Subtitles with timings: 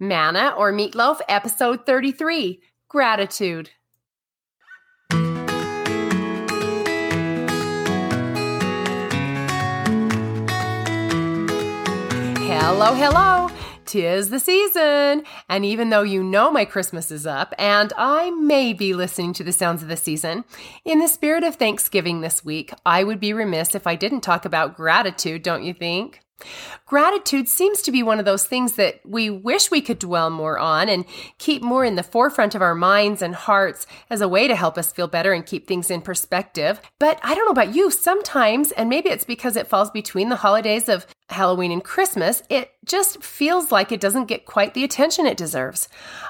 [0.00, 3.70] Manna or Meatloaf, episode 33 Gratitude.
[12.46, 13.50] Hello, hello.
[13.86, 15.24] Tis the season.
[15.48, 19.42] And even though you know my Christmas is up and I may be listening to
[19.42, 20.44] the sounds of the season,
[20.84, 24.44] in the spirit of Thanksgiving this week, I would be remiss if I didn't talk
[24.44, 26.20] about gratitude, don't you think?
[26.86, 30.58] Gratitude seems to be one of those things that we wish we could dwell more
[30.58, 31.04] on and
[31.38, 34.78] keep more in the forefront of our minds and hearts as a way to help
[34.78, 36.80] us feel better and keep things in perspective.
[36.98, 40.36] But I don't know about you, sometimes, and maybe it's because it falls between the
[40.36, 45.26] holidays of Halloween and Christmas, it just feels like it doesn't get quite the attention
[45.26, 45.88] it deserves.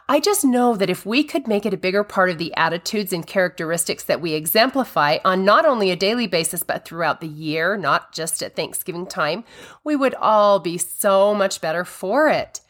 [0.09, 3.13] I just know that if we could make it a bigger part of the attitudes
[3.13, 7.77] and characteristics that we exemplify on not only a daily basis, but throughout the year,
[7.77, 9.45] not just at Thanksgiving time,
[9.85, 12.61] we would all be so much better for it.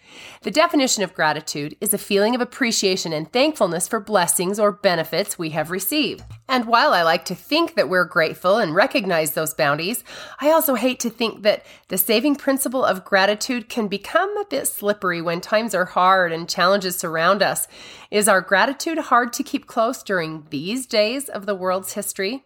[0.42, 5.38] The definition of gratitude is a feeling of appreciation and thankfulness for blessings or benefits
[5.38, 6.22] we have received.
[6.48, 10.04] And while I like to think that we're grateful and recognize those bounties,
[10.40, 14.66] I also hate to think that the saving principle of gratitude can become a bit
[14.66, 17.68] slippery when times are hard and challenges surround us.
[18.10, 22.44] Is our gratitude hard to keep close during these days of the world's history?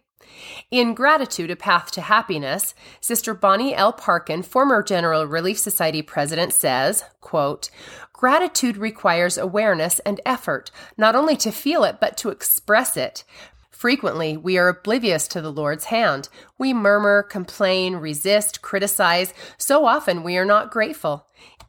[0.71, 3.93] In Gratitude, A Path to Happiness, Sister Bonnie L.
[3.93, 7.69] Parkin, former General Relief Society president, says, quote,
[8.13, 13.23] Gratitude requires awareness and effort, not only to feel it, but to express it.
[13.69, 16.29] Frequently, we are oblivious to the Lord's hand.
[16.57, 19.33] We murmur, complain, resist, criticize.
[19.57, 21.27] So often we are not grateful.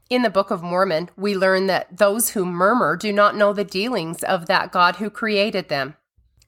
[0.09, 3.65] In the Book of Mormon, we learn that those who murmur do not know the
[3.65, 5.97] dealings of that God who created them.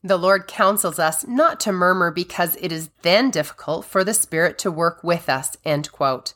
[0.02, 4.58] The Lord counsels us not to murmur because it is then difficult for the Spirit
[4.58, 5.56] to work with us.
[5.64, 6.34] End quote.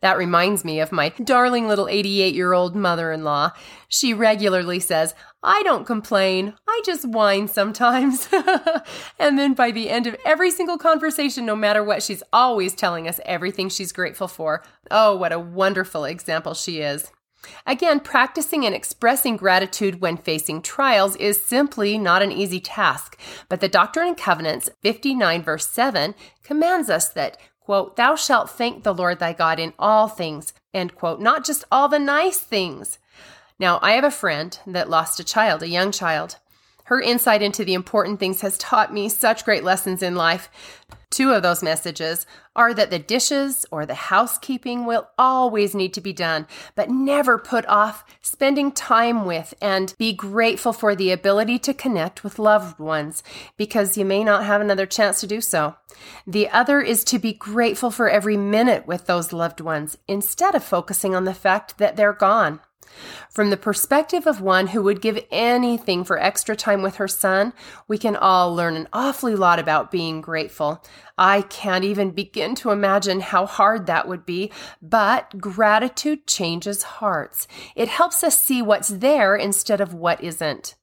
[0.00, 3.50] That reminds me of my darling little 88 year old mother in law.
[3.88, 8.28] She regularly says, I don't complain, I just whine sometimes.
[9.18, 13.08] and then by the end of every single conversation, no matter what, she's always telling
[13.08, 14.62] us everything she's grateful for.
[14.90, 17.10] Oh, what a wonderful example she is.
[17.66, 23.18] Again, practicing and expressing gratitude when facing trials is simply not an easy task,
[23.48, 28.82] but the Doctrine and Covenants 59 verse 7 commands us that, quote, thou shalt thank
[28.82, 32.98] the Lord thy God in all things, end quote, not just all the nice things.
[33.58, 36.36] Now, I have a friend that lost a child, a young child.
[36.84, 40.50] Her insight into the important things has taught me such great lessons in life.
[41.10, 46.00] Two of those messages are that the dishes or the housekeeping will always need to
[46.00, 51.58] be done, but never put off spending time with and be grateful for the ability
[51.58, 53.24] to connect with loved ones
[53.56, 55.74] because you may not have another chance to do so.
[56.28, 60.62] The other is to be grateful for every minute with those loved ones instead of
[60.62, 62.60] focusing on the fact that they're gone.
[63.30, 67.52] From the perspective of one who would give anything for extra time with her son,
[67.86, 70.84] we can all learn an awfully lot about being grateful.
[71.16, 77.46] I can't even begin to imagine how hard that would be, but gratitude changes hearts.
[77.76, 80.74] It helps us see what's there instead of what isn't.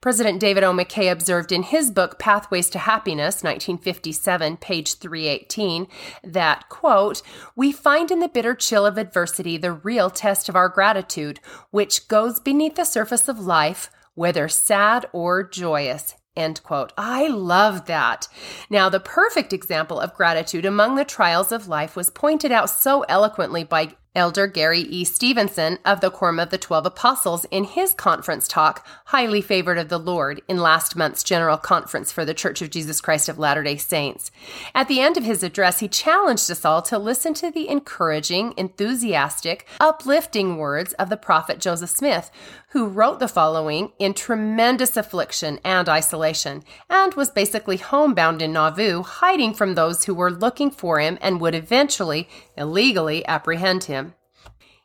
[0.00, 0.72] President David O.
[0.72, 5.86] McKay observed in his book Pathways to Happiness, 1957, page 318,
[6.24, 7.22] that, quote,
[7.56, 11.40] we find in the bitter chill of adversity the real test of our gratitude,
[11.70, 16.14] which goes beneath the surface of life, whether sad or joyous.
[16.36, 16.92] End quote.
[16.96, 18.28] I love that.
[18.70, 23.02] Now, the perfect example of gratitude among the trials of life was pointed out so
[23.08, 25.04] eloquently by Elder Gary E.
[25.04, 29.88] Stevenson of the Quorum of the Twelve Apostles in his conference talk, Highly Favored of
[29.88, 33.62] the Lord, in last month's General Conference for the Church of Jesus Christ of Latter
[33.62, 34.32] day Saints.
[34.74, 38.52] At the end of his address, he challenged us all to listen to the encouraging,
[38.56, 42.32] enthusiastic, uplifting words of the prophet Joseph Smith,
[42.70, 49.02] who wrote the following in tremendous affliction and isolation, and was basically homebound in Nauvoo,
[49.02, 54.14] hiding from those who were looking for him and would eventually illegally apprehend him.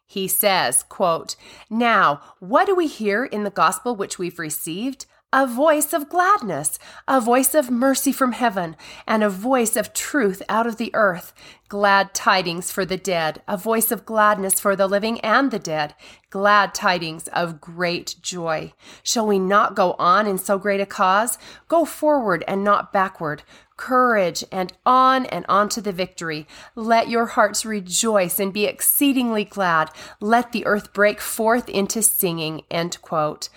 [0.07, 1.35] He says, quote,
[1.69, 5.05] Now, what do we hear in the gospel which we've received?
[5.35, 6.79] A voice of gladness,
[7.09, 8.73] a voice of mercy from heaven,
[9.05, 11.33] and a voice of truth out of the earth.
[11.67, 15.93] Glad tidings for the dead, a voice of gladness for the living and the dead,
[16.29, 18.71] glad tidings of great joy.
[19.03, 21.37] Shall we not go on in so great a cause?
[21.67, 23.43] Go forward and not backward.
[23.75, 26.47] Courage and on and on to the victory.
[26.75, 29.89] Let your hearts rejoice and be exceedingly glad.
[30.21, 32.61] Let the earth break forth into singing.
[32.71, 33.49] End quote.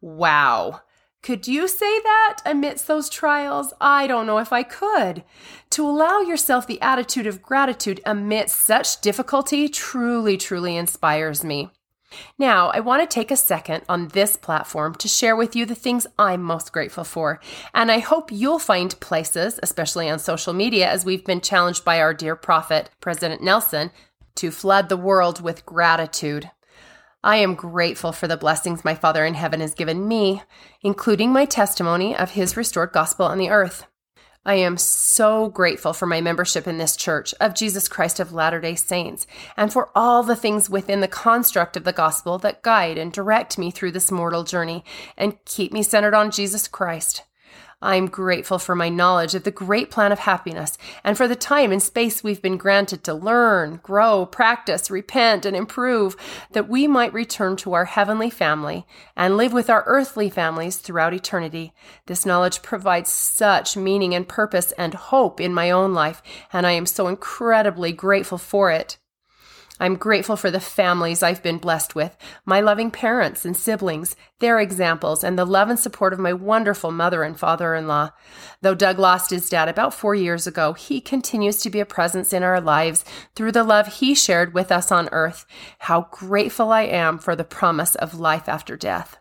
[0.00, 0.80] Wow.
[1.26, 3.74] Could you say that amidst those trials?
[3.80, 5.24] I don't know if I could.
[5.70, 11.70] To allow yourself the attitude of gratitude amidst such difficulty truly, truly inspires me.
[12.38, 15.74] Now, I want to take a second on this platform to share with you the
[15.74, 17.40] things I'm most grateful for.
[17.74, 22.00] And I hope you'll find places, especially on social media, as we've been challenged by
[22.00, 23.90] our dear prophet, President Nelson,
[24.36, 26.52] to flood the world with gratitude.
[27.26, 30.42] I am grateful for the blessings my Father in heaven has given me,
[30.82, 33.84] including my testimony of his restored gospel on the earth.
[34.44, 38.60] I am so grateful for my membership in this church of Jesus Christ of Latter
[38.60, 39.26] day Saints
[39.56, 43.58] and for all the things within the construct of the gospel that guide and direct
[43.58, 44.84] me through this mortal journey
[45.16, 47.24] and keep me centered on Jesus Christ.
[47.82, 51.72] I'm grateful for my knowledge of the great plan of happiness and for the time
[51.72, 56.16] and space we've been granted to learn, grow, practice, repent, and improve
[56.52, 61.12] that we might return to our heavenly family and live with our earthly families throughout
[61.12, 61.74] eternity.
[62.06, 66.22] This knowledge provides such meaning and purpose and hope in my own life,
[66.54, 68.96] and I am so incredibly grateful for it.
[69.78, 74.58] I'm grateful for the families I've been blessed with, my loving parents and siblings, their
[74.58, 78.10] examples, and the love and support of my wonderful mother and father in law.
[78.62, 82.32] Though Doug lost his dad about four years ago, he continues to be a presence
[82.32, 85.44] in our lives through the love he shared with us on earth.
[85.80, 89.18] How grateful I am for the promise of life after death.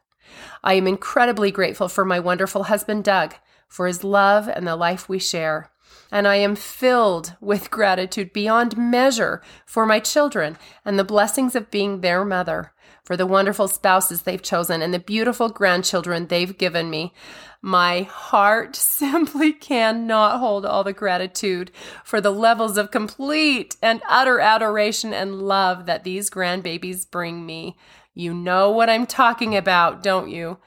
[0.64, 3.36] I am incredibly grateful for my wonderful husband, Doug,
[3.68, 5.70] for his love and the life we share
[6.12, 11.72] and I am filled with gratitude beyond measure for my children and the blessings of
[11.72, 12.72] being their mother,
[13.04, 17.14] for the wonderful spouses they've chosen and the beautiful grandchildren they've given me.
[17.62, 21.72] My heart simply cannot hold all the gratitude
[22.04, 27.78] for the levels of complete and utter adoration and love that these grandbabies bring me.
[28.14, 30.58] You know what I'm talking about, don't you?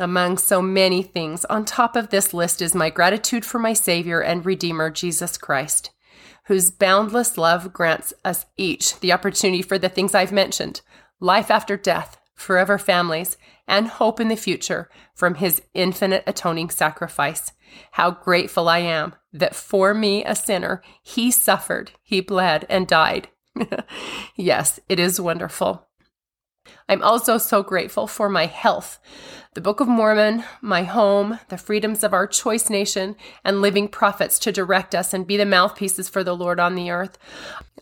[0.00, 4.20] Among so many things, on top of this list is my gratitude for my Savior
[4.20, 5.90] and Redeemer, Jesus Christ,
[6.44, 10.82] whose boundless love grants us each the opportunity for the things I've mentioned
[11.20, 13.36] life after death, forever families,
[13.66, 17.50] and hope in the future from his infinite atoning sacrifice.
[17.92, 23.28] How grateful I am that for me, a sinner, he suffered, he bled, and died.
[24.36, 25.87] yes, it is wonderful.
[26.88, 28.98] I'm also so grateful for my health,
[29.54, 34.38] the Book of Mormon, my home, the freedoms of our choice nation, and living prophets
[34.40, 37.18] to direct us and be the mouthpieces for the Lord on the earth.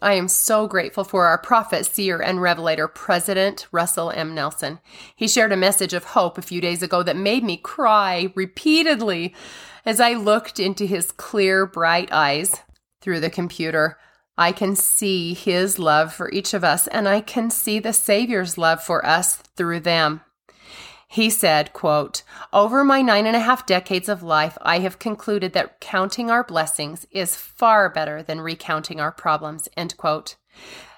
[0.03, 4.35] I am so grateful for our prophet, seer, and revelator, President Russell M.
[4.35, 4.81] Nelson.
[5.15, 9.35] He shared a message of hope a few days ago that made me cry repeatedly
[9.85, 12.61] as I looked into his clear, bright eyes
[13.01, 13.99] through the computer.
[14.39, 18.59] I can see his love for each of us, and I can see the Savior's
[18.59, 20.21] love for us through them.
[21.09, 22.23] He said, quote,
[22.53, 26.45] Over my nine and a half decades of life, I have concluded that counting our
[26.45, 30.37] blessings is far better than recounting our problems, end quote.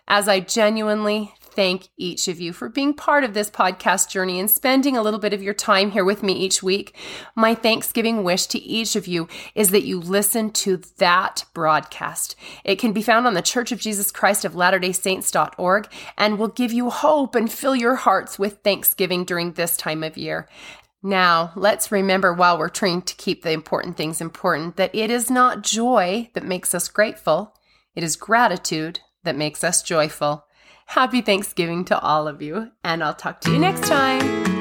[0.08, 4.48] As I genuinely thank each of you for being part of this podcast journey and
[4.48, 6.94] spending a little bit of your time here with me each week.
[7.34, 9.26] My Thanksgiving wish to each of you
[9.56, 12.36] is that you listen to that broadcast.
[12.62, 16.46] It can be found on the Church of Jesus Christ of Latter-day Saints.org and will
[16.46, 20.48] give you hope and fill your hearts with thanksgiving during this time of year.
[21.02, 25.28] Now, let's remember while we're trying to keep the important things important that it is
[25.28, 27.52] not joy that makes us grateful.
[27.96, 30.44] It is gratitude that makes us joyful.
[30.88, 34.57] Happy Thanksgiving to all of you, and I'll talk to you next time.